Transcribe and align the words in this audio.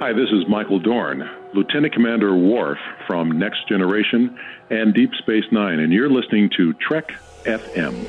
Hi, 0.00 0.12
this 0.12 0.30
is 0.30 0.46
Michael 0.48 0.78
Dorn, 0.78 1.28
Lieutenant 1.54 1.92
Commander 1.92 2.32
Worf 2.32 2.78
from 3.08 3.36
Next 3.36 3.68
Generation 3.68 4.38
and 4.70 4.94
Deep 4.94 5.10
Space 5.18 5.42
Nine, 5.50 5.80
and 5.80 5.92
you're 5.92 6.08
listening 6.08 6.48
to 6.56 6.72
Trek 6.74 7.10
FM. 7.42 8.06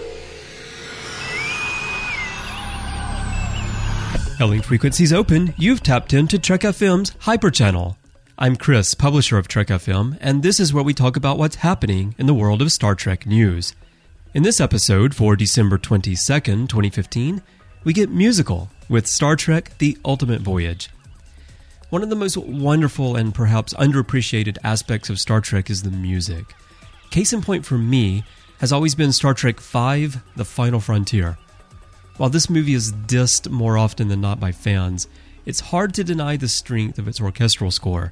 Hailing 4.37 4.61
frequencies 4.61 5.11
open, 5.11 5.55
you've 5.57 5.81
tapped 5.81 6.13
into 6.13 6.37
Trek 6.37 6.61
FM's 6.61 7.15
Hyper 7.21 7.49
Channel. 7.49 7.97
I'm 8.37 8.55
Chris, 8.55 8.93
publisher 8.93 9.39
of 9.39 9.47
Trek 9.47 9.69
FM, 9.69 10.15
and 10.21 10.43
this 10.43 10.59
is 10.59 10.71
where 10.71 10.83
we 10.83 10.93
talk 10.93 11.17
about 11.17 11.39
what's 11.39 11.55
happening 11.55 12.13
in 12.19 12.27
the 12.27 12.35
world 12.35 12.61
of 12.61 12.71
Star 12.71 12.93
Trek 12.93 13.25
news. 13.25 13.73
In 14.35 14.43
this 14.43 14.61
episode 14.61 15.15
for 15.15 15.35
December 15.35 15.79
22nd, 15.79 16.69
2015, 16.69 17.41
we 17.83 17.93
get 17.93 18.11
musical 18.11 18.69
with 18.87 19.07
Star 19.07 19.35
Trek 19.35 19.71
The 19.79 19.97
Ultimate 20.05 20.41
Voyage. 20.41 20.91
One 21.89 22.03
of 22.03 22.09
the 22.09 22.15
most 22.15 22.37
wonderful 22.37 23.15
and 23.15 23.33
perhaps 23.33 23.73
underappreciated 23.73 24.57
aspects 24.63 25.09
of 25.09 25.19
Star 25.19 25.41
Trek 25.41 25.69
is 25.69 25.83
the 25.83 25.91
music. 25.91 26.53
Case 27.09 27.33
in 27.33 27.41
point 27.41 27.65
for 27.65 27.77
me 27.77 28.23
has 28.59 28.71
always 28.71 28.95
been 28.95 29.11
Star 29.11 29.33
Trek 29.33 29.59
V 29.59 30.07
The 30.35 30.45
Final 30.45 30.79
Frontier. 30.79 31.37
While 32.17 32.29
this 32.29 32.49
movie 32.49 32.73
is 32.73 32.93
dissed 32.93 33.49
more 33.49 33.77
often 33.77 34.07
than 34.07 34.21
not 34.21 34.39
by 34.39 34.51
fans, 34.51 35.07
it's 35.45 35.59
hard 35.59 35.93
to 35.95 36.03
deny 36.03 36.37
the 36.37 36.47
strength 36.47 36.99
of 36.99 37.07
its 37.07 37.21
orchestral 37.21 37.71
score 37.71 38.11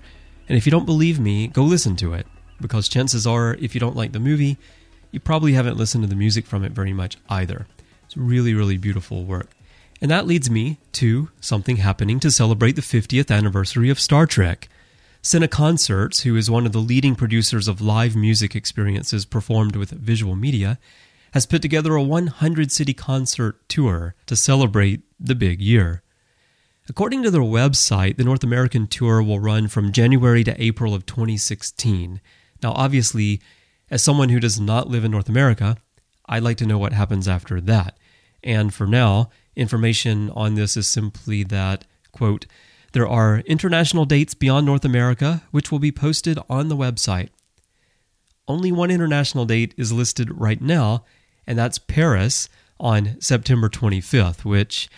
and 0.49 0.57
if 0.57 0.65
you 0.65 0.71
don't 0.71 0.85
believe 0.85 1.19
me, 1.19 1.47
go 1.47 1.63
listen 1.63 1.95
to 1.97 2.13
it. 2.13 2.25
Because 2.59 2.87
chances 2.87 3.27
are, 3.27 3.55
if 3.55 3.75
you 3.75 3.79
don't 3.79 3.95
like 3.95 4.13
the 4.13 4.19
movie, 4.19 4.57
you 5.11 5.19
probably 5.19 5.53
haven't 5.53 5.77
listened 5.77 6.03
to 6.03 6.09
the 6.09 6.15
music 6.15 6.45
from 6.45 6.63
it 6.63 6.71
very 6.71 6.93
much 6.93 7.17
either. 7.29 7.67
It's 8.05 8.17
really, 8.17 8.53
really 8.53 8.77
beautiful 8.77 9.25
work. 9.25 9.49
And 10.01 10.11
that 10.11 10.27
leads 10.27 10.49
me 10.49 10.77
to 10.93 11.29
something 11.39 11.77
happening 11.77 12.19
to 12.19 12.31
celebrate 12.31 12.75
the 12.75 12.81
50th 12.81 13.35
anniversary 13.35 13.89
of 13.89 13.99
Star 13.99 14.25
Trek. 14.25 14.69
Cineconcerts, 15.23 16.21
who 16.21 16.35
is 16.35 16.49
one 16.49 16.65
of 16.65 16.71
the 16.71 16.79
leading 16.79 17.15
producers 17.15 17.67
of 17.67 17.81
live 17.81 18.15
music 18.15 18.55
experiences 18.55 19.25
performed 19.25 19.75
with 19.75 19.89
visual 19.89 20.35
media, 20.35 20.77
has 21.31 21.45
put 21.45 21.61
together 21.61 21.95
a 21.95 22.03
100 22.03 22.71
city 22.71 22.93
concert 22.93 23.67
tour 23.67 24.15
to 24.27 24.35
celebrate 24.35 25.01
the 25.19 25.35
big 25.35 25.61
year. 25.61 26.03
According 26.89 27.23
to 27.23 27.31
their 27.31 27.41
website, 27.41 28.17
the 28.17 28.23
North 28.23 28.43
American 28.43 28.87
tour 28.87 29.21
will 29.21 29.39
run 29.39 29.67
from 29.67 29.91
January 29.91 30.43
to 30.45 30.63
April 30.63 30.93
of 30.93 31.05
2016. 31.05 32.21
Now, 32.63 32.71
obviously, 32.71 33.41
as 33.91 34.01
someone 34.01 34.29
who 34.29 34.39
does 34.39 34.59
not 34.59 34.87
live 34.87 35.03
in 35.03 35.11
North 35.11 35.27
America, 35.27 35.77
I'd 36.27 36.43
like 36.43 36.57
to 36.57 36.65
know 36.65 36.77
what 36.77 36.93
happens 36.93 37.27
after 37.27 37.59
that. 37.61 37.97
And 38.43 38.73
for 38.73 38.87
now, 38.87 39.29
information 39.57 40.29
on 40.31 40.55
this 40.55 40.77
is 40.77 40.87
simply 40.87 41.43
that, 41.43 41.85
quote, 42.11 42.45
there 42.93 43.07
are 43.07 43.39
international 43.39 44.05
dates 44.05 44.33
beyond 44.33 44.65
North 44.65 44.85
America 44.85 45.43
which 45.51 45.71
will 45.71 45.79
be 45.79 45.91
posted 45.91 46.39
on 46.49 46.69
the 46.69 46.77
website. 46.77 47.29
Only 48.47 48.71
one 48.71 48.91
international 48.91 49.45
date 49.45 49.73
is 49.75 49.91
listed 49.91 50.31
right 50.31 50.61
now, 50.61 51.03
and 51.45 51.57
that's 51.57 51.77
Paris 51.77 52.47
on 52.79 53.19
September 53.19 53.67
25th, 53.67 54.45
which 54.45 54.89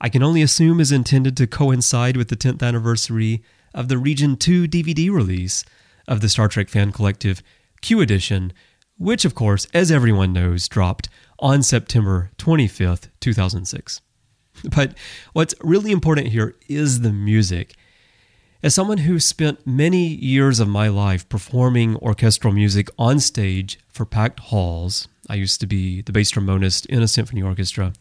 I 0.00 0.08
can 0.08 0.22
only 0.22 0.42
assume 0.42 0.80
is 0.80 0.92
intended 0.92 1.36
to 1.36 1.46
coincide 1.46 2.16
with 2.16 2.28
the 2.28 2.36
10th 2.36 2.62
anniversary 2.62 3.42
of 3.74 3.88
the 3.88 3.98
Region 3.98 4.36
2 4.36 4.64
DVD 4.64 5.10
release 5.10 5.64
of 6.08 6.20
the 6.20 6.28
Star 6.28 6.48
Trek 6.48 6.68
fan 6.68 6.92
collective 6.92 7.42
Q 7.80 8.00
Edition, 8.00 8.52
which, 8.98 9.24
of 9.24 9.34
course, 9.34 9.66
as 9.72 9.90
everyone 9.90 10.32
knows, 10.32 10.68
dropped 10.68 11.08
on 11.40 11.62
September 11.62 12.30
25th, 12.38 13.08
2006. 13.20 14.00
But 14.74 14.94
what's 15.32 15.54
really 15.62 15.90
important 15.90 16.28
here 16.28 16.54
is 16.68 17.00
the 17.00 17.12
music. 17.12 17.74
As 18.62 18.74
someone 18.74 18.98
who 18.98 19.18
spent 19.18 19.66
many 19.66 20.06
years 20.06 20.60
of 20.60 20.68
my 20.68 20.88
life 20.88 21.26
performing 21.28 21.96
orchestral 21.96 22.52
music 22.52 22.88
on 22.98 23.18
stage 23.18 23.78
for 23.88 24.04
packed 24.04 24.40
halls, 24.40 25.08
I 25.30 25.36
used 25.36 25.60
to 25.60 25.66
be 25.66 26.02
the 26.02 26.12
bass 26.12 26.30
trombonist 26.30 26.84
in 26.86 27.02
a 27.02 27.08
symphony 27.08 27.42
orchestra. 27.42 27.94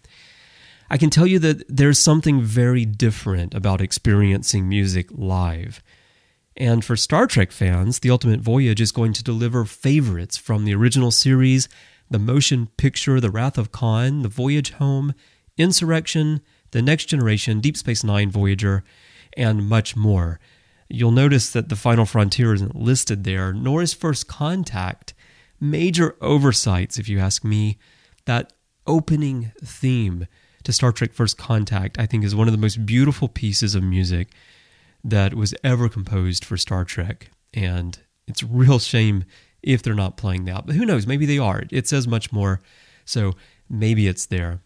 I 0.90 0.97
can 0.97 1.09
tell 1.09 1.28
you 1.28 1.40
that 1.40 1.64
there's 1.69 2.00
something 2.00 2.41
very 2.41 2.84
different 2.84 3.53
about 3.53 3.80
experiencing 3.80 4.68
music 4.68 5.08
live. 5.12 5.81
And 6.58 6.84
for 6.84 6.97
Star 6.97 7.25
Trek 7.25 7.53
fans, 7.53 8.00
The 8.00 8.09
Ultimate 8.09 8.41
Voyage 8.41 8.81
is 8.81 8.91
going 8.91 9.14
to 9.14 9.24
deliver 9.24 9.64
favorites 9.64 10.35
from 10.35 10.66
the 10.66 10.74
original 10.74 11.12
series, 11.12 11.69
the 12.09 12.20
motion 12.20 12.68
picture 12.78 13.20
The 13.20 13.31
Wrath 13.31 13.58
of 13.58 13.72
Khan, 13.72 14.22
The 14.22 14.30
Voyage 14.30 14.72
Home, 14.72 15.14
Insurrection, 15.58 16.42
The 16.72 16.81
Next 16.81 17.06
Generation, 17.06 17.59
Deep 17.59 17.78
Space 17.78 18.03
Nine 18.03 18.30
Voyager, 18.31 18.84
and 19.38 19.68
much 19.68 19.96
more. 19.96 20.40
You'll 20.90 21.12
notice 21.12 21.52
that 21.52 21.70
The 21.70 21.75
Final 21.75 22.06
Frontier 22.06 22.53
isn't 22.53 22.75
listed 22.75 23.24
there, 23.24 23.53
nor 23.53 23.81
is 23.81 23.94
First 23.94 24.28
Contact. 24.28 25.14
Major 25.59 26.16
oversights, 26.22 26.97
if 26.97 27.08
you 27.08 27.20
ask 27.20 27.44
me. 27.44 27.78
That 28.26 28.53
opening 28.88 29.52
theme 29.64 30.28
to 30.64 30.74
Star 30.74 30.91
Trek 30.91 31.14
First 31.14 31.38
Contact, 31.38 32.00
I 32.00 32.06
think 32.06 32.24
is 32.24 32.36
one 32.36 32.47
of 32.47 32.52
the 32.53 32.59
most 32.59 32.86
beautiful 32.86 33.28
pieces 33.28 33.76
of 33.76 33.84
music 33.84 34.30
that 35.03 35.34
was 35.34 35.53
ever 35.64 35.90
composed 35.90 36.44
for 36.44 36.58
Star 36.58 36.86
Trek. 36.86 37.30
And 37.53 38.00
it's 38.28 38.41
a 38.41 38.47
real 38.47 38.80
shame 38.80 39.26
if 39.62 39.81
they're 39.81 39.94
not 39.94 40.18
playing 40.18 40.46
that. 40.46 40.66
But 40.66 40.75
who 40.75 40.86
knows? 40.86 41.08
Maybe 41.08 41.25
they 41.25 41.38
are. 41.38 41.64
It 41.72 41.88
says 41.88 42.08
much 42.08 42.31
more. 42.31 42.62
So 43.06 43.34
maybe 43.70 44.08
it's 44.08 44.25
there. 44.25 44.62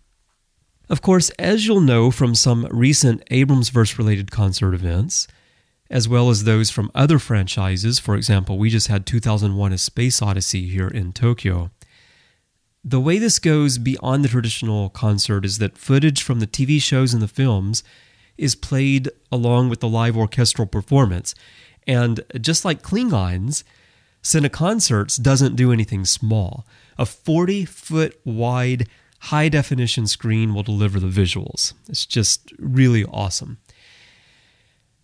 Of 0.90 1.02
course, 1.02 1.30
as 1.31 1.66
you'll 1.66 1.80
know 1.80 2.12
from 2.12 2.36
some 2.36 2.68
recent 2.70 3.26
Abramsverse 3.30 3.98
related 3.98 4.31
concert 4.31 4.74
events, 4.74 5.28
as 5.90 6.09
well 6.09 6.30
as 6.30 6.44
those 6.44 6.70
from 6.70 6.92
other 6.94 7.20
franchises, 7.20 8.00
for 8.00 8.16
example, 8.16 8.58
we 8.58 8.70
just 8.70 8.88
had 8.88 9.06
2001 9.06 9.74
A 9.74 9.78
Space 9.78 10.22
Odyssey 10.22 10.68
here 10.68 10.88
in 10.88 11.14
Tokyo. 11.14 11.72
The 12.84 13.00
way 13.00 13.18
this 13.18 13.40
goes 13.40 13.78
beyond 13.78 14.24
the 14.24 14.30
traditional 14.30 14.90
concert 14.90 15.46
is 15.46 15.58
that 15.60 15.78
footage 15.78 16.22
from 16.22 16.42
the 16.42 16.48
TV 16.48 16.81
shows 16.81 17.14
and 17.14 17.22
the 17.22 17.28
films 17.30 17.84
is 18.38 18.56
played 18.56 19.10
along 19.31 19.70
with 19.70 19.80
the 19.80 19.88
live 19.88 20.18
orchestral 20.18 20.68
performance. 20.68 21.34
And 21.88 22.25
just 22.42 22.66
like 22.66 22.81
Klingons, 22.81 23.64
Cineconcerts 24.24 25.22
doesn't 25.22 25.56
do 25.56 25.72
anything 25.72 26.06
small. 26.06 26.66
A 26.98 27.06
40 27.06 27.66
foot 27.66 28.20
wide, 28.24 28.88
high 29.20 29.50
definition 29.50 30.08
screen 30.08 30.54
will 30.54 30.64
deliver 30.64 31.00
the 31.00 31.08
visuals. 31.08 31.74
It's 31.90 32.06
just 32.06 32.54
really 32.58 33.04
awesome. 33.06 33.58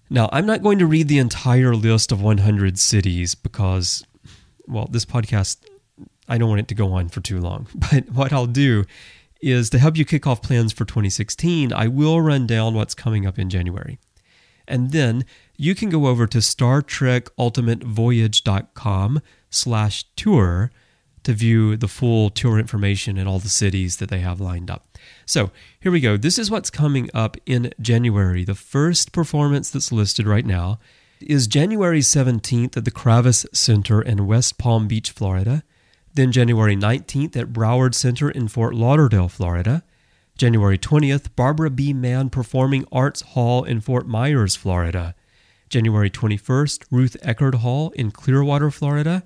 Now, 0.09 0.29
I'm 0.31 0.45
not 0.45 0.63
going 0.63 0.79
to 0.79 0.87
read 0.87 1.07
the 1.07 1.19
entire 1.19 1.75
list 1.75 2.11
of 2.11 2.21
100 2.21 2.79
cities 2.79 3.35
because, 3.35 4.03
well, 4.67 4.87
this 4.89 5.05
podcast 5.05 5.57
I 6.29 6.37
don't 6.37 6.49
want 6.49 6.61
it 6.61 6.67
to 6.69 6.75
go 6.75 6.93
on 6.93 7.09
for 7.09 7.21
too 7.21 7.39
long. 7.39 7.67
But 7.91 8.11
what 8.11 8.31
I'll 8.31 8.45
do 8.45 8.85
is 9.41 9.69
to 9.71 9.79
help 9.79 9.97
you 9.97 10.05
kick 10.05 10.27
off 10.27 10.41
plans 10.41 10.71
for 10.71 10.85
2016, 10.85 11.73
I 11.73 11.87
will 11.87 12.21
run 12.21 12.45
down 12.45 12.75
what's 12.75 12.93
coming 12.93 13.25
up 13.25 13.39
in 13.39 13.49
January. 13.49 13.99
And 14.69 14.91
then 14.91 15.25
you 15.57 15.75
can 15.75 15.89
go 15.89 16.07
over 16.07 16.25
to 16.27 16.37
StarTrekUltimateVoyage.com 16.37 19.21
slash 19.49 20.05
tour 20.15 20.71
to 21.23 21.33
view 21.33 21.75
the 21.75 21.87
full 21.87 22.29
tour 22.29 22.57
information 22.57 23.17
and 23.17 23.27
all 23.27 23.39
the 23.39 23.49
cities 23.49 23.97
that 23.97 24.09
they 24.09 24.19
have 24.19 24.39
lined 24.39 24.71
up. 24.71 24.97
So 25.25 25.51
here 25.79 25.91
we 25.91 25.99
go. 25.99 26.15
This 26.15 26.39
is 26.39 26.49
what's 26.49 26.69
coming 26.69 27.09
up 27.13 27.35
in 27.45 27.73
January. 27.81 28.45
The 28.45 28.55
first 28.55 29.11
performance 29.11 29.69
that's 29.69 29.91
listed 29.91 30.27
right 30.27 30.45
now 30.45 30.79
is 31.19 31.47
January 31.47 31.99
17th 31.99 32.77
at 32.77 32.85
the 32.85 32.91
Kravis 32.91 33.45
Center 33.53 34.01
in 34.01 34.27
West 34.27 34.57
Palm 34.57 34.87
Beach, 34.87 35.11
Florida. 35.11 35.63
Then 36.13 36.31
January 36.31 36.75
19th 36.75 37.35
at 37.35 37.53
Broward 37.53 37.93
Center 37.93 38.29
in 38.29 38.47
Fort 38.47 38.73
Lauderdale, 38.73 39.27
Florida. 39.27 39.83
January 40.39 40.77
20th, 40.77 41.35
Barbara 41.35 41.69
B. 41.69 41.91
Mann 41.91 42.29
Performing 42.29 42.85
Arts 42.93 43.19
Hall 43.19 43.65
in 43.65 43.81
Fort 43.81 44.07
Myers, 44.07 44.55
Florida. 44.55 45.13
January 45.67 46.09
21st, 46.09 46.85
Ruth 46.89 47.17
Eckerd 47.21 47.55
Hall 47.55 47.89
in 47.89 48.09
Clearwater, 48.09 48.71
Florida. 48.71 49.25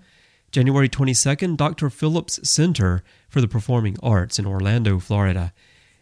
January 0.51 0.89
22nd, 0.89 1.55
Dr. 1.55 1.91
Phillips 1.91 2.39
Center 2.49 3.03
for 3.29 3.41
the 3.41 3.47
Performing 3.47 3.95
Arts 4.01 4.39
in 4.39 4.47
Orlando, 4.47 4.97
Florida. 4.97 5.53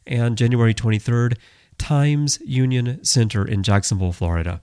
And 0.07 0.37
January 0.37 0.73
23rd, 0.73 1.35
Times 1.77 2.39
Union 2.45 3.03
Center 3.03 3.45
in 3.45 3.63
Jacksonville, 3.63 4.13
Florida. 4.13 4.61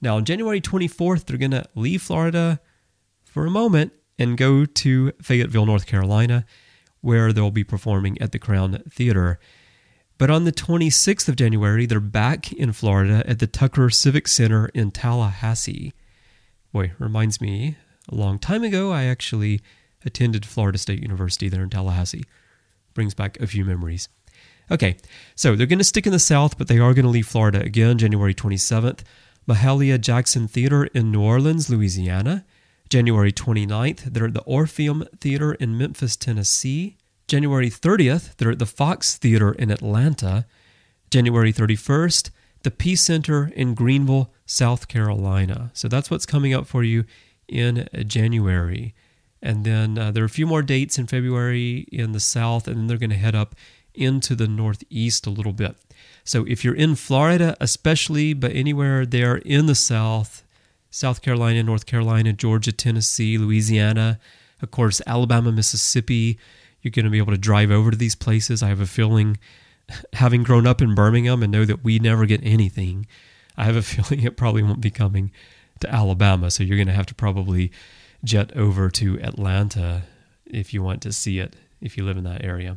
Now, 0.00 0.16
on 0.16 0.24
January 0.24 0.60
24th, 0.60 1.26
they're 1.26 1.38
going 1.38 1.52
to 1.52 1.66
leave 1.76 2.02
Florida 2.02 2.58
for 3.24 3.46
a 3.46 3.50
moment 3.50 3.92
and 4.18 4.36
go 4.36 4.64
to 4.64 5.12
Fayetteville, 5.22 5.66
North 5.66 5.86
Carolina, 5.86 6.44
where 7.00 7.32
they'll 7.32 7.52
be 7.52 7.62
performing 7.62 8.20
at 8.20 8.32
the 8.32 8.40
Crown 8.40 8.82
Theater. 8.90 9.38
But 10.16 10.30
on 10.30 10.44
the 10.44 10.52
26th 10.52 11.28
of 11.28 11.36
January, 11.36 11.86
they're 11.86 12.00
back 12.00 12.52
in 12.52 12.72
Florida 12.72 13.24
at 13.26 13.40
the 13.40 13.46
Tucker 13.46 13.90
Civic 13.90 14.28
Center 14.28 14.66
in 14.68 14.90
Tallahassee. 14.90 15.92
Boy, 16.72 16.92
reminds 16.98 17.40
me, 17.40 17.76
a 18.08 18.14
long 18.14 18.38
time 18.38 18.62
ago, 18.62 18.92
I 18.92 19.04
actually 19.04 19.60
attended 20.04 20.46
Florida 20.46 20.78
State 20.78 21.02
University 21.02 21.48
there 21.48 21.62
in 21.62 21.70
Tallahassee. 21.70 22.24
Brings 22.94 23.14
back 23.14 23.40
a 23.40 23.46
few 23.46 23.64
memories. 23.64 24.08
Okay, 24.70 24.96
so 25.34 25.56
they're 25.56 25.66
going 25.66 25.78
to 25.78 25.84
stick 25.84 26.06
in 26.06 26.12
the 26.12 26.18
South, 26.18 26.56
but 26.56 26.68
they 26.68 26.78
are 26.78 26.94
going 26.94 27.04
to 27.04 27.10
leave 27.10 27.26
Florida 27.26 27.60
again 27.60 27.98
January 27.98 28.34
27th. 28.34 29.00
Mahalia 29.48 30.00
Jackson 30.00 30.48
Theater 30.48 30.84
in 30.84 31.10
New 31.10 31.20
Orleans, 31.20 31.68
Louisiana. 31.68 32.44
January 32.88 33.32
29th, 33.32 34.04
they're 34.04 34.26
at 34.26 34.34
the 34.34 34.42
Orpheum 34.42 35.04
Theater 35.20 35.54
in 35.54 35.76
Memphis, 35.76 36.16
Tennessee. 36.16 36.96
January 37.26 37.70
30th, 37.70 38.36
they're 38.36 38.50
at 38.50 38.58
the 38.58 38.66
Fox 38.66 39.16
Theater 39.16 39.52
in 39.52 39.70
Atlanta. 39.70 40.46
January 41.14 41.52
31st, 41.52 42.30
the 42.64 42.72
Peace 42.72 43.02
Center 43.02 43.52
in 43.54 43.74
Greenville, 43.74 44.32
South 44.46 44.88
Carolina. 44.88 45.70
So 45.72 45.86
that's 45.86 46.10
what's 46.10 46.26
coming 46.26 46.52
up 46.52 46.66
for 46.66 46.82
you 46.82 47.04
in 47.46 47.88
January. 48.08 48.96
And 49.40 49.64
then 49.64 49.96
uh, 49.96 50.10
there 50.10 50.24
are 50.24 50.26
a 50.26 50.30
few 50.30 50.44
more 50.44 50.60
dates 50.60 50.98
in 50.98 51.06
February 51.06 51.86
in 51.92 52.10
the 52.10 52.18
South, 52.18 52.66
and 52.66 52.76
then 52.76 52.86
they're 52.88 52.98
going 52.98 53.10
to 53.10 53.16
head 53.16 53.36
up 53.36 53.54
into 53.94 54.34
the 54.34 54.48
Northeast 54.48 55.24
a 55.24 55.30
little 55.30 55.52
bit. 55.52 55.76
So 56.24 56.44
if 56.48 56.64
you're 56.64 56.74
in 56.74 56.96
Florida, 56.96 57.56
especially, 57.60 58.32
but 58.32 58.50
anywhere 58.50 59.06
there 59.06 59.36
in 59.36 59.66
the 59.66 59.76
South, 59.76 60.42
South 60.90 61.22
Carolina, 61.22 61.62
North 61.62 61.86
Carolina, 61.86 62.32
Georgia, 62.32 62.72
Tennessee, 62.72 63.38
Louisiana, 63.38 64.18
of 64.60 64.72
course, 64.72 65.00
Alabama, 65.06 65.52
Mississippi, 65.52 66.40
you're 66.84 66.92
going 66.92 67.06
to 67.06 67.10
be 67.10 67.18
able 67.18 67.32
to 67.32 67.38
drive 67.38 67.70
over 67.70 67.90
to 67.90 67.96
these 67.96 68.14
places. 68.14 68.62
I 68.62 68.68
have 68.68 68.80
a 68.80 68.86
feeling, 68.86 69.38
having 70.12 70.42
grown 70.42 70.66
up 70.66 70.82
in 70.82 70.94
Birmingham 70.94 71.42
and 71.42 71.50
know 71.50 71.64
that 71.64 71.82
we 71.82 71.98
never 71.98 72.26
get 72.26 72.42
anything, 72.44 73.06
I 73.56 73.64
have 73.64 73.74
a 73.74 73.82
feeling 73.82 74.22
it 74.22 74.36
probably 74.36 74.62
won't 74.62 74.82
be 74.82 74.90
coming 74.90 75.32
to 75.80 75.92
Alabama. 75.92 76.50
So 76.50 76.62
you're 76.62 76.76
going 76.76 76.86
to 76.86 76.92
have 76.92 77.06
to 77.06 77.14
probably 77.14 77.72
jet 78.22 78.54
over 78.54 78.90
to 78.90 79.18
Atlanta 79.20 80.02
if 80.44 80.74
you 80.74 80.82
want 80.82 81.00
to 81.02 81.12
see 81.12 81.38
it, 81.38 81.56
if 81.80 81.96
you 81.96 82.04
live 82.04 82.18
in 82.18 82.24
that 82.24 82.44
area. 82.44 82.76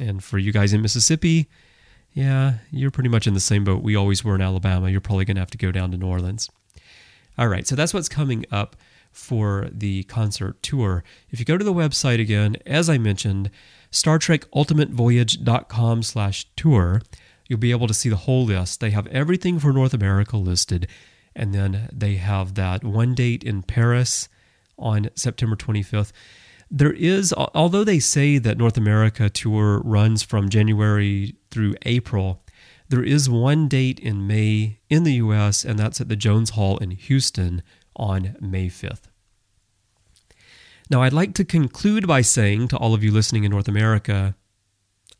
And 0.00 0.22
for 0.22 0.38
you 0.38 0.52
guys 0.52 0.72
in 0.72 0.82
Mississippi, 0.82 1.48
yeah, 2.12 2.54
you're 2.72 2.90
pretty 2.90 3.08
much 3.08 3.28
in 3.28 3.34
the 3.34 3.40
same 3.40 3.62
boat 3.62 3.82
we 3.82 3.94
always 3.94 4.24
were 4.24 4.34
in 4.34 4.40
Alabama. 4.40 4.90
You're 4.90 5.00
probably 5.00 5.24
going 5.24 5.36
to 5.36 5.40
have 5.40 5.50
to 5.52 5.58
go 5.58 5.70
down 5.70 5.92
to 5.92 5.96
New 5.96 6.08
Orleans. 6.08 6.50
All 7.36 7.46
right, 7.46 7.66
so 7.66 7.76
that's 7.76 7.94
what's 7.94 8.08
coming 8.08 8.44
up 8.50 8.74
for 9.10 9.68
the 9.72 10.04
concert 10.04 10.62
tour. 10.62 11.02
If 11.30 11.38
you 11.38 11.44
go 11.44 11.58
to 11.58 11.64
the 11.64 11.72
website 11.72 12.20
again, 12.20 12.56
as 12.66 12.88
I 12.88 12.98
mentioned, 12.98 13.50
Star 13.90 14.18
Trek 14.18 14.44
Ultimate 14.54 14.90
Voyage.com 14.90 16.02
slash 16.02 16.46
tour, 16.56 17.02
you'll 17.46 17.58
be 17.58 17.70
able 17.70 17.86
to 17.86 17.94
see 17.94 18.08
the 18.08 18.16
whole 18.16 18.44
list. 18.44 18.80
They 18.80 18.90
have 18.90 19.06
everything 19.08 19.58
for 19.58 19.72
North 19.72 19.94
America 19.94 20.36
listed, 20.36 20.86
and 21.34 21.54
then 21.54 21.88
they 21.92 22.16
have 22.16 22.54
that 22.54 22.84
one 22.84 23.14
date 23.14 23.42
in 23.42 23.62
Paris 23.62 24.28
on 24.78 25.10
September 25.14 25.56
25th. 25.56 26.12
There 26.70 26.92
is, 26.92 27.32
although 27.32 27.84
they 27.84 27.98
say 27.98 28.36
that 28.38 28.58
North 28.58 28.76
America 28.76 29.30
tour 29.30 29.80
runs 29.80 30.22
from 30.22 30.50
January 30.50 31.34
through 31.50 31.74
April, 31.82 32.42
there 32.90 33.02
is 33.02 33.28
one 33.28 33.68
date 33.68 33.98
in 33.98 34.26
May 34.26 34.78
in 34.88 35.04
the 35.04 35.14
US, 35.14 35.64
and 35.64 35.78
that's 35.78 36.00
at 36.00 36.08
the 36.08 36.16
Jones 36.16 36.50
Hall 36.50 36.76
in 36.78 36.90
Houston 36.90 37.62
on 37.98 38.36
May 38.40 38.68
5th. 38.68 39.08
Now, 40.90 41.02
I'd 41.02 41.12
like 41.12 41.34
to 41.34 41.44
conclude 41.44 42.06
by 42.06 42.22
saying 42.22 42.68
to 42.68 42.76
all 42.78 42.94
of 42.94 43.04
you 43.04 43.10
listening 43.10 43.44
in 43.44 43.50
North 43.50 43.68
America, 43.68 44.34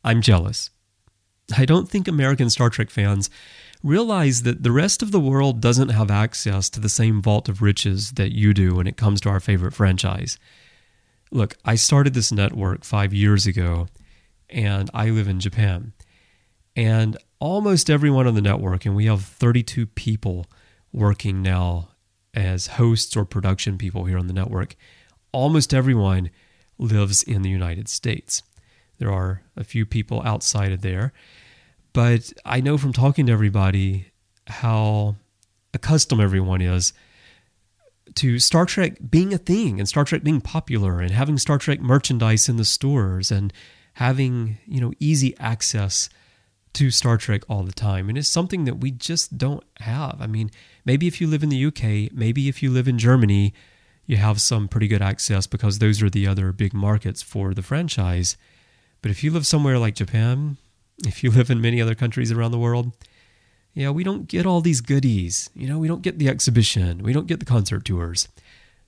I'm 0.03 0.21
jealous. 0.21 0.71
I 1.55 1.65
don't 1.65 1.89
think 1.89 2.07
American 2.07 2.49
Star 2.49 2.69
Trek 2.69 2.89
fans 2.89 3.29
realize 3.83 4.43
that 4.43 4.63
the 4.63 4.71
rest 4.71 5.01
of 5.01 5.11
the 5.11 5.19
world 5.19 5.61
doesn't 5.61 5.89
have 5.89 6.11
access 6.11 6.69
to 6.71 6.79
the 6.79 6.89
same 6.89 7.21
vault 7.21 7.47
of 7.47 7.61
riches 7.61 8.13
that 8.13 8.33
you 8.33 8.53
do 8.53 8.75
when 8.75 8.87
it 8.87 8.97
comes 8.97 9.21
to 9.21 9.29
our 9.29 9.39
favorite 9.39 9.73
franchise. 9.73 10.37
Look, 11.31 11.55
I 11.63 11.75
started 11.75 12.13
this 12.13 12.31
network 12.31 12.83
five 12.83 13.13
years 13.13 13.45
ago, 13.45 13.87
and 14.49 14.89
I 14.93 15.09
live 15.11 15.27
in 15.27 15.39
Japan. 15.39 15.93
And 16.75 17.17
almost 17.39 17.89
everyone 17.89 18.27
on 18.27 18.35
the 18.35 18.41
network, 18.41 18.85
and 18.85 18.95
we 18.95 19.05
have 19.05 19.23
32 19.23 19.85
people 19.85 20.45
working 20.91 21.41
now 21.41 21.89
as 22.33 22.67
hosts 22.67 23.15
or 23.17 23.25
production 23.25 23.77
people 23.77 24.05
here 24.05 24.17
on 24.17 24.27
the 24.27 24.33
network, 24.33 24.75
almost 25.31 25.73
everyone 25.73 26.29
lives 26.77 27.23
in 27.23 27.41
the 27.41 27.49
United 27.49 27.87
States. 27.87 28.43
There 28.97 29.11
are 29.11 29.41
a 29.55 29.63
few 29.63 29.85
people 29.85 30.21
outside 30.23 30.71
of 30.71 30.81
there, 30.81 31.13
but 31.93 32.31
I 32.45 32.61
know 32.61 32.77
from 32.77 32.93
talking 32.93 33.25
to 33.27 33.31
everybody 33.31 34.11
how 34.47 35.15
accustomed 35.73 36.21
everyone 36.21 36.61
is 36.61 36.93
to 38.15 38.39
Star 38.39 38.65
Trek 38.65 38.97
being 39.09 39.33
a 39.33 39.37
thing 39.37 39.79
and 39.79 39.87
Star 39.87 40.03
Trek 40.03 40.23
being 40.23 40.41
popular 40.41 40.99
and 40.99 41.11
having 41.11 41.37
Star 41.37 41.57
Trek 41.57 41.79
merchandise 41.79 42.49
in 42.49 42.57
the 42.57 42.65
stores 42.65 43.31
and 43.31 43.53
having, 43.93 44.57
you 44.65 44.81
know, 44.81 44.91
easy 44.99 45.37
access 45.39 46.09
to 46.73 46.91
Star 46.91 47.17
Trek 47.17 47.43
all 47.49 47.63
the 47.63 47.71
time. 47.71 48.09
And 48.09 48.17
it's 48.17 48.27
something 48.27 48.65
that 48.65 48.79
we 48.79 48.91
just 48.91 49.37
don't 49.37 49.63
have. 49.79 50.17
I 50.19 50.27
mean, 50.27 50.51
maybe 50.85 51.07
if 51.07 51.19
you 51.19 51.27
live 51.27 51.43
in 51.43 51.49
the 51.49 51.65
UK, 51.65 52.13
maybe 52.13 52.47
if 52.47 52.61
you 52.61 52.71
live 52.71 52.87
in 52.87 52.97
Germany, 52.97 53.53
you 54.05 54.17
have 54.17 54.41
some 54.41 54.67
pretty 54.67 54.87
good 54.87 55.01
access 55.01 55.47
because 55.47 55.79
those 55.79 56.01
are 56.01 56.09
the 56.09 56.27
other 56.27 56.51
big 56.51 56.73
markets 56.73 57.21
for 57.21 57.53
the 57.53 57.61
franchise. 57.61 58.37
But 59.01 59.11
if 59.11 59.23
you 59.23 59.31
live 59.31 59.45
somewhere 59.45 59.77
like 59.77 59.95
Japan, 59.95 60.57
if 61.05 61.23
you 61.23 61.31
live 61.39 61.49
in 61.49 61.61
many 61.61 61.81
other 61.81 61.95
countries 61.95 62.31
around 62.31 62.51
the 62.51 62.59
world, 62.59 62.91
yeah, 63.73 63.91
we 63.91 64.03
don't 64.03 64.27
get 64.27 64.45
all 64.45 64.61
these 64.61 64.81
goodies. 64.81 65.49
You 65.53 65.67
know, 65.67 65.77
we 65.77 65.87
don't 65.87 66.01
get 66.01 66.17
the 66.19 66.27
exhibition, 66.27 67.03
we 67.03 67.13
don't 67.13 67.27
get 67.27 67.39
the 67.39 67.45
concert 67.45 67.85
tours. 67.85 68.27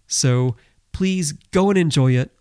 So 0.07 0.55
please 0.91 1.33
go 1.51 1.69
and 1.69 1.77
enjoy 1.77 2.13
it. 2.13 2.31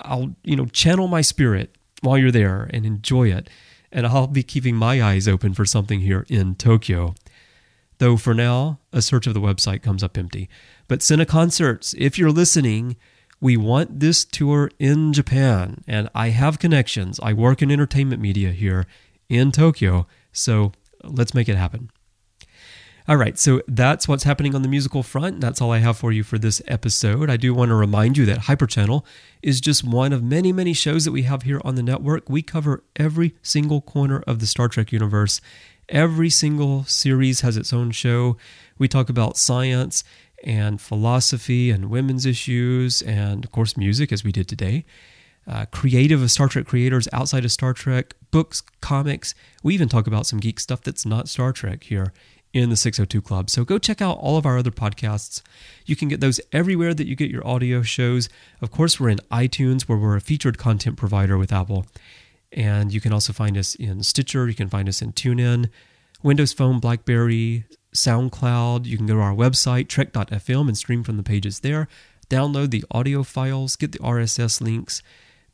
I'll, 0.00 0.34
you 0.42 0.56
know, 0.56 0.66
channel 0.66 1.06
my 1.06 1.20
spirit 1.20 1.74
while 2.02 2.18
you're 2.18 2.32
there 2.32 2.68
and 2.72 2.84
enjoy 2.84 3.30
it. 3.30 3.48
And 3.94 4.06
I'll 4.08 4.26
be 4.26 4.42
keeping 4.42 4.74
my 4.74 5.00
eyes 5.00 5.28
open 5.28 5.54
for 5.54 5.64
something 5.64 6.00
here 6.00 6.26
in 6.28 6.56
Tokyo. 6.56 7.14
Though 7.98 8.16
for 8.16 8.34
now, 8.34 8.80
a 8.92 9.00
search 9.00 9.28
of 9.28 9.34
the 9.34 9.40
website 9.40 9.82
comes 9.82 10.02
up 10.02 10.18
empty. 10.18 10.48
But 10.88 10.98
Cine 10.98 11.26
Concerts, 11.26 11.94
if 11.96 12.18
you're 12.18 12.32
listening, 12.32 12.96
we 13.40 13.56
want 13.56 14.00
this 14.00 14.24
tour 14.24 14.70
in 14.80 15.12
Japan. 15.12 15.84
And 15.86 16.10
I 16.12 16.30
have 16.30 16.58
connections. 16.58 17.20
I 17.22 17.32
work 17.32 17.62
in 17.62 17.70
entertainment 17.70 18.20
media 18.20 18.50
here 18.50 18.84
in 19.28 19.52
Tokyo. 19.52 20.08
So 20.32 20.72
let's 21.04 21.32
make 21.32 21.48
it 21.48 21.56
happen. 21.56 21.90
All 23.06 23.16
right, 23.18 23.38
so 23.38 23.60
that's 23.68 24.08
what's 24.08 24.24
happening 24.24 24.54
on 24.54 24.62
the 24.62 24.68
musical 24.68 25.02
front. 25.02 25.38
That's 25.38 25.60
all 25.60 25.70
I 25.70 25.80
have 25.80 25.98
for 25.98 26.10
you 26.10 26.22
for 26.22 26.38
this 26.38 26.62
episode. 26.66 27.28
I 27.28 27.36
do 27.36 27.52
want 27.52 27.68
to 27.68 27.74
remind 27.74 28.16
you 28.16 28.24
that 28.24 28.38
Hyperchannel 28.38 29.04
is 29.42 29.60
just 29.60 29.84
one 29.84 30.14
of 30.14 30.22
many, 30.22 30.54
many 30.54 30.72
shows 30.72 31.04
that 31.04 31.12
we 31.12 31.24
have 31.24 31.42
here 31.42 31.60
on 31.66 31.74
the 31.74 31.82
network. 31.82 32.30
We 32.30 32.40
cover 32.40 32.82
every 32.96 33.34
single 33.42 33.82
corner 33.82 34.24
of 34.26 34.38
the 34.38 34.46
Star 34.46 34.68
Trek 34.68 34.90
universe. 34.90 35.42
Every 35.90 36.30
single 36.30 36.84
series 36.84 37.42
has 37.42 37.58
its 37.58 37.74
own 37.74 37.90
show. 37.90 38.38
We 38.78 38.88
talk 38.88 39.10
about 39.10 39.36
science 39.36 40.02
and 40.42 40.80
philosophy 40.80 41.70
and 41.70 41.90
women's 41.90 42.24
issues 42.24 43.02
and, 43.02 43.44
of 43.44 43.52
course, 43.52 43.76
music, 43.76 44.12
as 44.12 44.24
we 44.24 44.32
did 44.32 44.48
today 44.48 44.86
uh, 45.46 45.66
creative 45.66 46.22
of 46.22 46.30
Star 46.30 46.48
Trek 46.48 46.66
creators 46.66 47.08
outside 47.12 47.44
of 47.44 47.52
Star 47.52 47.72
Trek, 47.72 48.14
books, 48.30 48.62
comics. 48.80 49.34
We 49.62 49.74
even 49.74 49.88
talk 49.88 50.06
about 50.06 50.26
some 50.26 50.40
geek 50.40 50.58
stuff 50.58 50.82
that's 50.82 51.04
not 51.04 51.28
Star 51.28 51.52
Trek 51.52 51.84
here 51.84 52.12
in 52.54 52.70
the 52.70 52.76
602 52.76 53.20
Club. 53.20 53.50
So 53.50 53.64
go 53.64 53.78
check 53.78 54.00
out 54.00 54.16
all 54.18 54.38
of 54.38 54.46
our 54.46 54.56
other 54.56 54.70
podcasts. 54.70 55.42
You 55.84 55.96
can 55.96 56.08
get 56.08 56.20
those 56.20 56.40
everywhere 56.52 56.94
that 56.94 57.06
you 57.06 57.16
get 57.16 57.30
your 57.30 57.46
audio 57.46 57.82
shows. 57.82 58.28
Of 58.62 58.70
course, 58.70 58.98
we're 58.98 59.10
in 59.10 59.18
iTunes, 59.30 59.82
where 59.82 59.98
we're 59.98 60.16
a 60.16 60.20
featured 60.20 60.56
content 60.56 60.96
provider 60.96 61.36
with 61.36 61.52
Apple. 61.52 61.84
And 62.52 62.94
you 62.94 63.00
can 63.00 63.12
also 63.12 63.32
find 63.32 63.58
us 63.58 63.74
in 63.74 64.04
Stitcher. 64.04 64.48
You 64.48 64.54
can 64.54 64.68
find 64.68 64.88
us 64.88 65.02
in 65.02 65.12
TuneIn, 65.12 65.68
Windows 66.22 66.52
Phone, 66.52 66.78
Blackberry, 66.78 67.64
SoundCloud. 67.92 68.86
You 68.86 68.96
can 68.96 69.06
go 69.06 69.14
to 69.14 69.20
our 69.20 69.34
website, 69.34 69.88
trek.fm, 69.88 70.68
and 70.68 70.78
stream 70.78 71.02
from 71.02 71.16
the 71.16 71.24
pages 71.24 71.60
there. 71.60 71.88
Download 72.30 72.70
the 72.70 72.84
audio 72.92 73.24
files, 73.24 73.74
get 73.74 73.92
the 73.92 73.98
RSS 73.98 74.60
links 74.60 75.02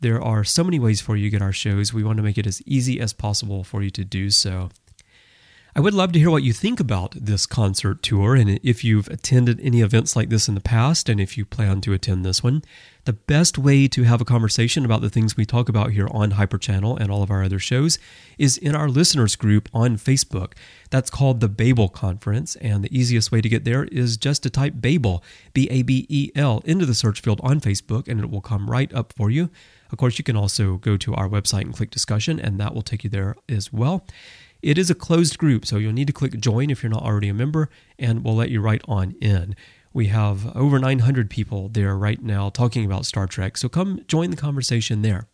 there 0.00 0.20
are 0.20 0.44
so 0.44 0.64
many 0.64 0.78
ways 0.78 1.00
for 1.00 1.14
you 1.16 1.26
to 1.26 1.30
get 1.30 1.42
our 1.42 1.52
shows. 1.52 1.92
We 1.92 2.02
want 2.02 2.16
to 2.16 2.22
make 2.22 2.38
it 2.38 2.46
as 2.46 2.62
easy 2.66 2.98
as 3.00 3.12
possible 3.12 3.64
for 3.64 3.82
you 3.82 3.90
to 3.90 4.04
do 4.04 4.30
so. 4.30 4.70
I 5.74 5.78
would 5.78 5.94
love 5.94 6.10
to 6.12 6.18
hear 6.18 6.30
what 6.30 6.42
you 6.42 6.52
think 6.52 6.80
about 6.80 7.14
this 7.14 7.46
concert 7.46 8.02
tour 8.02 8.34
and 8.34 8.58
if 8.64 8.82
you've 8.82 9.06
attended 9.06 9.60
any 9.60 9.82
events 9.82 10.16
like 10.16 10.28
this 10.28 10.48
in 10.48 10.56
the 10.56 10.60
past 10.60 11.08
and 11.08 11.20
if 11.20 11.38
you 11.38 11.44
plan 11.44 11.80
to 11.82 11.92
attend 11.92 12.24
this 12.24 12.42
one. 12.42 12.64
The 13.04 13.12
best 13.12 13.56
way 13.56 13.86
to 13.86 14.02
have 14.02 14.20
a 14.20 14.24
conversation 14.24 14.84
about 14.84 15.00
the 15.00 15.08
things 15.08 15.36
we 15.36 15.46
talk 15.46 15.68
about 15.68 15.92
here 15.92 16.08
on 16.10 16.32
Hyperchannel 16.32 16.98
and 16.98 17.10
all 17.10 17.22
of 17.22 17.30
our 17.30 17.44
other 17.44 17.60
shows 17.60 18.00
is 18.36 18.58
in 18.58 18.74
our 18.74 18.88
listeners 18.88 19.36
group 19.36 19.68
on 19.72 19.96
Facebook. 19.96 20.54
That's 20.90 21.08
called 21.08 21.38
the 21.38 21.48
Babel 21.48 21.88
Conference, 21.88 22.56
and 22.56 22.82
the 22.82 22.96
easiest 22.96 23.30
way 23.30 23.40
to 23.40 23.48
get 23.48 23.64
there 23.64 23.84
is 23.84 24.16
just 24.16 24.42
to 24.42 24.50
type 24.50 24.74
Babel, 24.76 25.22
B 25.54 25.68
A 25.70 25.82
B 25.82 26.04
E 26.08 26.30
L, 26.34 26.62
into 26.64 26.84
the 26.84 26.94
search 26.94 27.20
field 27.20 27.40
on 27.44 27.60
Facebook, 27.60 28.08
and 28.08 28.20
it 28.20 28.30
will 28.30 28.40
come 28.40 28.68
right 28.68 28.92
up 28.92 29.12
for 29.16 29.30
you. 29.30 29.50
Of 29.92 29.98
course, 29.98 30.18
you 30.18 30.24
can 30.24 30.36
also 30.36 30.76
go 30.76 30.96
to 30.96 31.14
our 31.14 31.28
website 31.28 31.62
and 31.62 31.74
click 31.74 31.90
discussion, 31.90 32.38
and 32.38 32.60
that 32.60 32.74
will 32.74 32.82
take 32.82 33.02
you 33.02 33.10
there 33.10 33.36
as 33.48 33.72
well. 33.72 34.04
It 34.62 34.76
is 34.76 34.90
a 34.90 34.94
closed 34.94 35.38
group, 35.38 35.64
so 35.64 35.76
you'll 35.76 35.92
need 35.92 36.06
to 36.08 36.12
click 36.12 36.38
join 36.38 36.70
if 36.70 36.82
you're 36.82 36.90
not 36.90 37.02
already 37.02 37.28
a 37.28 37.34
member, 37.34 37.70
and 37.98 38.22
we'll 38.22 38.36
let 38.36 38.50
you 38.50 38.60
right 38.60 38.82
on 38.86 39.12
in. 39.20 39.56
We 39.92 40.06
have 40.06 40.54
over 40.56 40.78
900 40.78 41.30
people 41.30 41.68
there 41.68 41.96
right 41.96 42.22
now 42.22 42.50
talking 42.50 42.84
about 42.84 43.06
Star 43.06 43.26
Trek, 43.26 43.56
so 43.56 43.68
come 43.68 44.00
join 44.06 44.30
the 44.30 44.36
conversation 44.36 45.02
there. 45.02 45.28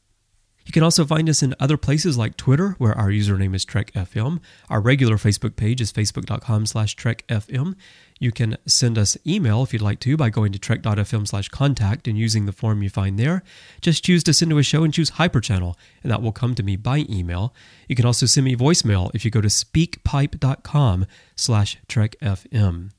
You 0.66 0.72
can 0.72 0.82
also 0.82 1.06
find 1.06 1.28
us 1.28 1.44
in 1.44 1.54
other 1.60 1.76
places 1.76 2.18
like 2.18 2.36
Twitter, 2.36 2.74
where 2.78 2.92
our 2.92 3.08
username 3.08 3.54
is 3.54 3.64
TrekFM. 3.64 4.40
Our 4.68 4.80
regular 4.80 5.16
Facebook 5.16 5.54
page 5.54 5.80
is 5.80 5.92
facebook.com 5.92 6.66
slash 6.66 6.96
TrekFM. 6.96 7.76
You 8.18 8.32
can 8.32 8.56
send 8.66 8.98
us 8.98 9.16
email 9.24 9.62
if 9.62 9.72
you'd 9.72 9.82
like 9.82 10.00
to 10.00 10.16
by 10.16 10.28
going 10.30 10.50
to 10.52 10.58
trek.fm 10.58 11.28
slash 11.28 11.48
contact 11.50 12.08
and 12.08 12.18
using 12.18 12.46
the 12.46 12.52
form 12.52 12.82
you 12.82 12.90
find 12.90 13.16
there. 13.16 13.44
Just 13.80 14.04
choose 14.04 14.24
to 14.24 14.34
send 14.34 14.50
to 14.50 14.58
a 14.58 14.62
show 14.64 14.82
and 14.82 14.92
choose 14.92 15.12
Hyperchannel, 15.12 15.76
and 16.02 16.10
that 16.10 16.20
will 16.20 16.32
come 16.32 16.56
to 16.56 16.64
me 16.64 16.74
by 16.76 17.04
email. 17.08 17.54
You 17.88 17.94
can 17.94 18.06
also 18.06 18.26
send 18.26 18.44
me 18.44 18.56
voicemail 18.56 19.10
if 19.14 19.24
you 19.24 19.30
go 19.30 19.40
to 19.40 19.48
speakpipe.com 19.48 21.06
slash 21.36 21.78
trekfm. 21.88 22.90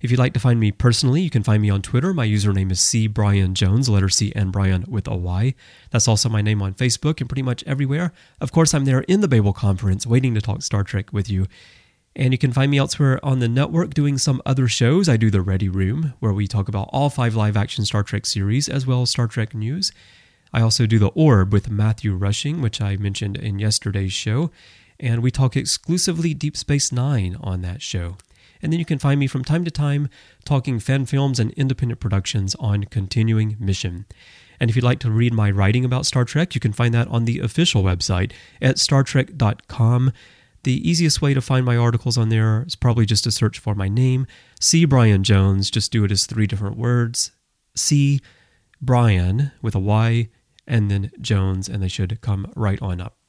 If 0.00 0.10
you'd 0.10 0.18
like 0.18 0.32
to 0.32 0.40
find 0.40 0.58
me 0.58 0.72
personally, 0.72 1.20
you 1.20 1.28
can 1.28 1.42
find 1.42 1.60
me 1.60 1.68
on 1.68 1.82
Twitter. 1.82 2.14
My 2.14 2.26
username 2.26 2.72
is 2.72 2.80
C 2.80 3.06
Bryan 3.06 3.54
Jones, 3.54 3.86
letter 3.86 4.08
C 4.08 4.32
and 4.34 4.50
Bryan 4.50 4.86
with 4.88 5.06
a 5.06 5.14
Y. 5.14 5.54
That's 5.90 6.08
also 6.08 6.30
my 6.30 6.40
name 6.40 6.62
on 6.62 6.72
Facebook 6.72 7.20
and 7.20 7.28
pretty 7.28 7.42
much 7.42 7.62
everywhere. 7.64 8.12
Of 8.40 8.50
course, 8.50 8.72
I'm 8.72 8.86
there 8.86 9.00
in 9.00 9.20
the 9.20 9.28
Babel 9.28 9.52
conference 9.52 10.06
waiting 10.06 10.34
to 10.34 10.40
talk 10.40 10.62
Star 10.62 10.84
Trek 10.84 11.12
with 11.12 11.28
you. 11.28 11.46
And 12.16 12.32
you 12.32 12.38
can 12.38 12.50
find 12.50 12.70
me 12.70 12.78
elsewhere 12.78 13.20
on 13.22 13.40
the 13.40 13.48
network 13.48 13.92
doing 13.92 14.16
some 14.16 14.40
other 14.46 14.68
shows. 14.68 15.06
I 15.06 15.18
do 15.18 15.30
the 15.30 15.42
Ready 15.42 15.68
Room, 15.68 16.14
where 16.18 16.32
we 16.32 16.48
talk 16.48 16.68
about 16.68 16.88
all 16.92 17.10
five 17.10 17.34
live 17.34 17.56
action 17.56 17.84
Star 17.84 18.02
Trek 18.02 18.24
series 18.24 18.70
as 18.70 18.86
well 18.86 19.02
as 19.02 19.10
Star 19.10 19.26
Trek 19.26 19.54
news. 19.54 19.92
I 20.50 20.62
also 20.62 20.86
do 20.86 20.98
the 20.98 21.08
Orb 21.08 21.52
with 21.52 21.70
Matthew 21.70 22.14
Rushing, 22.14 22.62
which 22.62 22.80
I 22.80 22.96
mentioned 22.96 23.36
in 23.36 23.58
yesterday's 23.58 24.14
show. 24.14 24.50
And 24.98 25.22
we 25.22 25.30
talk 25.30 25.56
exclusively 25.56 26.32
Deep 26.32 26.56
Space 26.56 26.90
Nine 26.90 27.36
on 27.40 27.60
that 27.62 27.82
show. 27.82 28.16
And 28.62 28.72
then 28.72 28.78
you 28.78 28.84
can 28.84 28.98
find 28.98 29.18
me 29.18 29.26
from 29.26 29.44
time 29.44 29.64
to 29.64 29.70
time 29.70 30.08
talking 30.44 30.78
fan 30.78 31.06
films 31.06 31.40
and 31.40 31.52
independent 31.52 32.00
productions 32.00 32.54
on 32.56 32.84
Continuing 32.84 33.56
Mission. 33.58 34.06
And 34.60 34.68
if 34.68 34.76
you'd 34.76 34.84
like 34.84 34.98
to 35.00 35.10
read 35.10 35.32
my 35.32 35.50
writing 35.50 35.84
about 35.84 36.06
Star 36.06 36.24
Trek, 36.24 36.54
you 36.54 36.60
can 36.60 36.72
find 36.72 36.92
that 36.92 37.08
on 37.08 37.24
the 37.24 37.38
official 37.38 37.82
website 37.82 38.32
at 38.60 38.76
startrek.com. 38.76 40.12
The 40.62 40.88
easiest 40.88 41.22
way 41.22 41.32
to 41.32 41.40
find 41.40 41.64
my 41.64 41.78
articles 41.78 42.18
on 42.18 42.28
there 42.28 42.64
is 42.66 42.76
probably 42.76 43.06
just 43.06 43.24
to 43.24 43.30
search 43.30 43.58
for 43.58 43.74
my 43.74 43.88
name, 43.88 44.26
C. 44.60 44.84
Bryan 44.84 45.24
Jones. 45.24 45.70
Just 45.70 45.90
do 45.90 46.04
it 46.04 46.12
as 46.12 46.26
three 46.26 46.46
different 46.46 46.76
words 46.76 47.32
C. 47.74 48.20
Bryan 48.82 49.52
with 49.62 49.74
a 49.74 49.78
Y, 49.78 50.28
and 50.66 50.90
then 50.90 51.10
Jones, 51.20 51.68
and 51.68 51.82
they 51.82 51.88
should 51.88 52.20
come 52.20 52.52
right 52.54 52.80
on 52.82 53.00
up. 53.00 53.19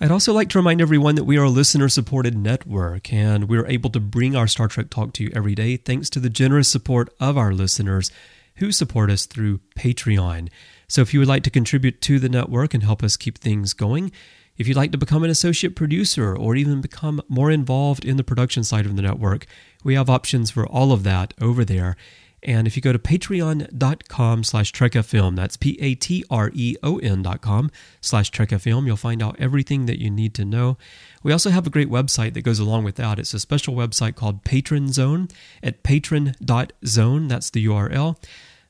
I'd 0.00 0.10
also 0.10 0.32
like 0.32 0.48
to 0.48 0.58
remind 0.58 0.80
everyone 0.80 1.14
that 1.14 1.22
we 1.22 1.38
are 1.38 1.44
a 1.44 1.50
listener 1.50 1.88
supported 1.88 2.36
network 2.36 3.12
and 3.12 3.48
we're 3.48 3.66
able 3.66 3.90
to 3.90 4.00
bring 4.00 4.34
our 4.34 4.48
Star 4.48 4.66
Trek 4.66 4.90
talk 4.90 5.12
to 5.12 5.22
you 5.22 5.30
every 5.32 5.54
day 5.54 5.76
thanks 5.76 6.10
to 6.10 6.20
the 6.20 6.28
generous 6.28 6.68
support 6.68 7.14
of 7.20 7.38
our 7.38 7.52
listeners 7.52 8.10
who 8.56 8.72
support 8.72 9.08
us 9.08 9.24
through 9.24 9.60
Patreon. 9.78 10.48
So 10.88 11.00
if 11.00 11.14
you 11.14 11.20
would 11.20 11.28
like 11.28 11.44
to 11.44 11.50
contribute 11.50 12.00
to 12.02 12.18
the 12.18 12.28
network 12.28 12.74
and 12.74 12.82
help 12.82 13.04
us 13.04 13.16
keep 13.16 13.38
things 13.38 13.72
going, 13.72 14.10
if 14.56 14.66
you'd 14.66 14.76
like 14.76 14.90
to 14.90 14.98
become 14.98 15.22
an 15.22 15.30
associate 15.30 15.76
producer 15.76 16.36
or 16.36 16.56
even 16.56 16.80
become 16.80 17.22
more 17.28 17.52
involved 17.52 18.04
in 18.04 18.16
the 18.16 18.24
production 18.24 18.64
side 18.64 18.86
of 18.86 18.96
the 18.96 19.02
network, 19.02 19.46
we 19.84 19.94
have 19.94 20.10
options 20.10 20.50
for 20.50 20.66
all 20.66 20.90
of 20.90 21.04
that 21.04 21.34
over 21.40 21.64
there. 21.64 21.96
And 22.44 22.66
if 22.66 22.76
you 22.76 22.82
go 22.82 22.92
to 22.92 22.98
patreon.com 22.98 24.44
slash 24.44 24.72
trekfm, 24.72 25.34
that's 25.34 25.56
P-A-T-R-E-O-N 25.56 27.22
dot 27.22 27.40
com 27.40 27.70
slash 28.00 28.30
trekfm, 28.30 28.86
you'll 28.86 28.96
find 28.96 29.22
out 29.22 29.36
everything 29.38 29.86
that 29.86 29.98
you 29.98 30.10
need 30.10 30.34
to 30.34 30.44
know. 30.44 30.76
We 31.22 31.32
also 31.32 31.50
have 31.50 31.66
a 31.66 31.70
great 31.70 31.88
website 31.88 32.34
that 32.34 32.42
goes 32.42 32.58
along 32.58 32.84
with 32.84 32.96
that. 32.96 33.18
It's 33.18 33.32
a 33.32 33.40
special 33.40 33.74
website 33.74 34.14
called 34.14 34.44
Patron 34.44 34.92
Zone 34.92 35.28
at 35.62 35.82
patron.zone. 35.82 37.28
That's 37.28 37.50
the 37.50 37.66
URL. 37.66 38.16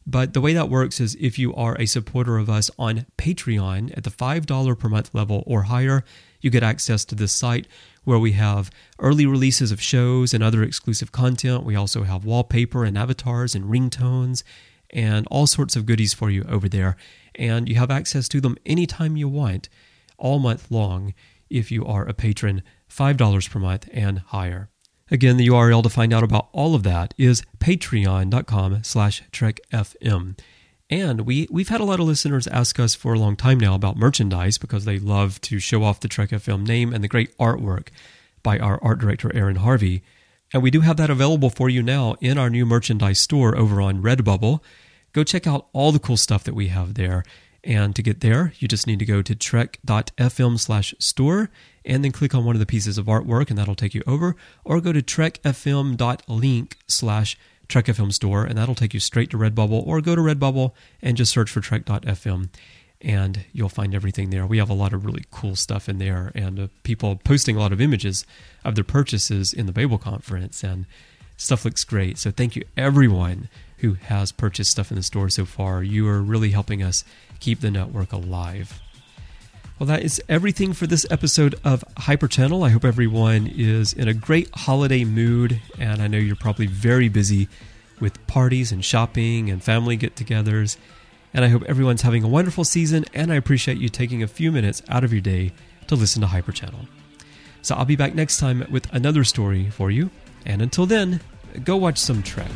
But 0.06 0.34
the 0.34 0.40
way 0.40 0.52
that 0.52 0.68
works 0.68 1.00
is 1.00 1.16
if 1.18 1.38
you 1.38 1.54
are 1.54 1.76
a 1.78 1.86
supporter 1.86 2.36
of 2.36 2.50
us 2.50 2.70
on 2.78 3.06
Patreon 3.16 3.96
at 3.96 4.04
the 4.04 4.10
$5 4.10 4.78
per 4.78 4.88
month 4.88 5.10
level 5.14 5.42
or 5.46 5.62
higher, 5.62 6.04
you 6.44 6.50
get 6.50 6.62
access 6.62 7.06
to 7.06 7.14
this 7.14 7.32
site 7.32 7.66
where 8.04 8.18
we 8.18 8.32
have 8.32 8.70
early 8.98 9.24
releases 9.24 9.72
of 9.72 9.80
shows 9.80 10.34
and 10.34 10.44
other 10.44 10.62
exclusive 10.62 11.10
content. 11.10 11.64
We 11.64 11.74
also 11.74 12.02
have 12.02 12.26
wallpaper 12.26 12.84
and 12.84 12.98
avatars 12.98 13.54
and 13.54 13.64
ringtones 13.64 14.42
and 14.90 15.26
all 15.30 15.46
sorts 15.46 15.74
of 15.74 15.86
goodies 15.86 16.12
for 16.12 16.30
you 16.30 16.44
over 16.46 16.68
there. 16.68 16.96
And 17.34 17.66
you 17.66 17.76
have 17.76 17.90
access 17.90 18.28
to 18.28 18.42
them 18.42 18.58
anytime 18.66 19.16
you 19.16 19.26
want, 19.26 19.70
all 20.18 20.38
month 20.38 20.70
long, 20.70 21.14
if 21.48 21.72
you 21.72 21.84
are 21.86 22.06
a 22.06 22.12
patron, 22.12 22.62
$5 22.90 23.50
per 23.50 23.58
month 23.58 23.88
and 23.90 24.18
higher. 24.18 24.68
Again, 25.10 25.38
the 25.38 25.48
URL 25.48 25.82
to 25.82 25.88
find 25.88 26.12
out 26.12 26.22
about 26.22 26.48
all 26.52 26.74
of 26.74 26.82
that 26.82 27.14
is 27.16 27.42
patreon.com 27.58 28.84
slash 28.84 29.22
trekfm. 29.32 30.38
And 30.90 31.22
we, 31.22 31.48
we've 31.50 31.68
had 31.68 31.80
a 31.80 31.84
lot 31.84 32.00
of 32.00 32.06
listeners 32.06 32.46
ask 32.46 32.78
us 32.78 32.94
for 32.94 33.14
a 33.14 33.18
long 33.18 33.36
time 33.36 33.58
now 33.58 33.74
about 33.74 33.96
merchandise 33.96 34.58
because 34.58 34.84
they 34.84 34.98
love 34.98 35.40
to 35.42 35.58
show 35.58 35.82
off 35.82 36.00
the 36.00 36.08
Trek 36.08 36.30
FM 36.30 36.66
name 36.66 36.92
and 36.92 37.02
the 37.02 37.08
great 37.08 37.36
artwork 37.38 37.88
by 38.42 38.58
our 38.58 38.78
art 38.82 38.98
director, 38.98 39.34
Aaron 39.34 39.56
Harvey. 39.56 40.02
And 40.52 40.62
we 40.62 40.70
do 40.70 40.82
have 40.82 40.98
that 40.98 41.10
available 41.10 41.50
for 41.50 41.68
you 41.68 41.82
now 41.82 42.16
in 42.20 42.36
our 42.36 42.50
new 42.50 42.66
merchandise 42.66 43.20
store 43.20 43.56
over 43.56 43.80
on 43.80 44.02
Redbubble. 44.02 44.60
Go 45.12 45.24
check 45.24 45.46
out 45.46 45.68
all 45.72 45.90
the 45.90 45.98
cool 45.98 46.16
stuff 46.16 46.44
that 46.44 46.54
we 46.54 46.68
have 46.68 46.94
there. 46.94 47.24
And 47.64 47.96
to 47.96 48.02
get 48.02 48.20
there, 48.20 48.52
you 48.58 48.68
just 48.68 48.86
need 48.86 48.98
to 48.98 49.06
go 49.06 49.22
to 49.22 49.34
trek.fm 49.34 50.60
slash 50.60 50.94
store 50.98 51.50
and 51.84 52.04
then 52.04 52.12
click 52.12 52.34
on 52.34 52.44
one 52.44 52.54
of 52.54 52.60
the 52.60 52.66
pieces 52.66 52.98
of 52.98 53.06
artwork 53.06 53.48
and 53.48 53.58
that'll 53.58 53.74
take 53.74 53.94
you 53.94 54.02
over. 54.06 54.36
Or 54.64 54.82
go 54.82 54.92
to 54.92 55.00
trekfm.link 55.00 56.76
slash 56.86 57.38
Trek 57.68 57.86
FM 57.86 58.12
store, 58.12 58.44
and 58.44 58.56
that'll 58.58 58.74
take 58.74 58.94
you 58.94 59.00
straight 59.00 59.30
to 59.30 59.36
Redbubble, 59.36 59.86
or 59.86 60.00
go 60.00 60.14
to 60.14 60.20
Redbubble 60.20 60.72
and 61.02 61.16
just 61.16 61.32
search 61.32 61.50
for 61.50 61.60
Trek.fm, 61.60 62.48
and 63.00 63.44
you'll 63.52 63.68
find 63.68 63.94
everything 63.94 64.30
there. 64.30 64.46
We 64.46 64.58
have 64.58 64.70
a 64.70 64.74
lot 64.74 64.92
of 64.92 65.04
really 65.04 65.24
cool 65.30 65.56
stuff 65.56 65.88
in 65.88 65.98
there, 65.98 66.32
and 66.34 66.58
uh, 66.60 66.68
people 66.82 67.16
posting 67.16 67.56
a 67.56 67.60
lot 67.60 67.72
of 67.72 67.80
images 67.80 68.26
of 68.64 68.74
their 68.74 68.84
purchases 68.84 69.52
in 69.52 69.66
the 69.66 69.72
Babel 69.72 69.98
conference, 69.98 70.62
and 70.62 70.86
stuff 71.36 71.64
looks 71.64 71.84
great. 71.84 72.18
So 72.18 72.30
thank 72.30 72.56
you 72.56 72.64
everyone 72.76 73.48
who 73.78 73.94
has 73.94 74.32
purchased 74.32 74.70
stuff 74.70 74.90
in 74.90 74.96
the 74.96 75.02
store 75.02 75.28
so 75.28 75.44
far. 75.44 75.82
You 75.82 76.08
are 76.08 76.22
really 76.22 76.50
helping 76.50 76.82
us 76.82 77.04
keep 77.40 77.60
the 77.60 77.70
network 77.70 78.12
alive. 78.12 78.80
Well, 79.78 79.88
that 79.88 80.04
is 80.04 80.22
everything 80.28 80.72
for 80.72 80.86
this 80.86 81.04
episode 81.10 81.56
of 81.64 81.82
Hyper 81.98 82.28
Channel. 82.28 82.62
I 82.62 82.68
hope 82.68 82.84
everyone 82.84 83.48
is 83.48 83.92
in 83.92 84.06
a 84.06 84.14
great 84.14 84.48
holiday 84.54 85.04
mood, 85.04 85.60
and 85.80 86.00
I 86.00 86.06
know 86.06 86.16
you're 86.16 86.36
probably 86.36 86.66
very 86.66 87.08
busy 87.08 87.48
with 87.98 88.24
parties 88.28 88.70
and 88.70 88.84
shopping 88.84 89.50
and 89.50 89.60
family 89.60 89.96
get 89.96 90.14
togethers. 90.14 90.76
And 91.32 91.44
I 91.44 91.48
hope 91.48 91.64
everyone's 91.64 92.02
having 92.02 92.22
a 92.22 92.28
wonderful 92.28 92.62
season, 92.62 93.04
and 93.14 93.32
I 93.32 93.34
appreciate 93.34 93.78
you 93.78 93.88
taking 93.88 94.22
a 94.22 94.28
few 94.28 94.52
minutes 94.52 94.80
out 94.88 95.02
of 95.02 95.12
your 95.12 95.20
day 95.20 95.50
to 95.88 95.96
listen 95.96 96.20
to 96.20 96.28
Hyper 96.28 96.52
Channel. 96.52 96.86
So 97.62 97.74
I'll 97.74 97.84
be 97.84 97.96
back 97.96 98.14
next 98.14 98.36
time 98.36 98.64
with 98.70 98.86
another 98.94 99.24
story 99.24 99.70
for 99.70 99.90
you. 99.90 100.10
And 100.46 100.62
until 100.62 100.86
then, 100.86 101.20
go 101.64 101.76
watch 101.76 101.98
some 101.98 102.22
Trek. 102.22 102.52